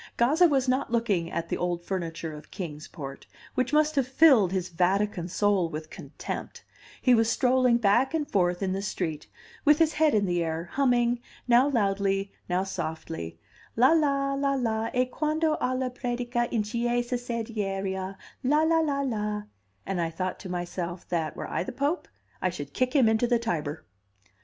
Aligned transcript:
Gazza 0.17 0.47
was 0.47 0.67
not 0.67 0.91
looking 0.91 1.29
at 1.29 1.49
the 1.49 1.57
old 1.57 1.83
furniture 1.85 2.33
of 2.35 2.49
Kings 2.49 2.87
Port, 2.87 3.27
which 3.53 3.71
must 3.71 3.93
have 3.95 4.07
filled 4.07 4.51
his 4.51 4.69
Vatican 4.69 5.27
soul 5.27 5.69
with 5.69 5.91
contempt; 5.91 6.63
he 7.03 7.13
was 7.13 7.29
strolling 7.29 7.77
back 7.77 8.11
and 8.15 8.27
forth 8.27 8.63
in 8.63 8.71
the 8.73 8.81
street, 8.81 9.27
with 9.63 9.77
his 9.77 9.93
head 9.93 10.15
in 10.15 10.25
the 10.25 10.43
air, 10.43 10.69
humming, 10.73 11.19
now 11.47 11.69
loudly, 11.69 12.31
now 12.49 12.63
softly 12.63 13.37
"La 13.75 13.91
la, 13.91 14.33
la 14.33 14.55
la, 14.55 14.89
E 14.95 15.05
quando 15.05 15.55
a 15.61 15.75
la 15.75 15.89
predica 15.89 16.51
in 16.51 16.63
chiesa 16.63 17.13
siederia, 17.15 18.17
la 18.43 18.63
la 18.63 18.79
la 18.79 19.01
la;" 19.01 19.43
and 19.85 20.01
I 20.01 20.09
thought 20.09 20.39
to 20.39 20.49
myself 20.49 21.07
that, 21.09 21.35
were 21.35 21.47
I 21.47 21.61
the 21.63 21.71
Pope, 21.71 22.07
I 22.41 22.49
should 22.49 22.73
kick 22.73 22.95
him 22.95 23.07
into 23.07 23.27
the 23.27 23.37
Tiber. 23.37 23.85